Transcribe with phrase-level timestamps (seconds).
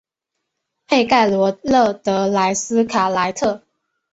[0.87, 3.61] 佩盖罗勒德莱斯卡莱特。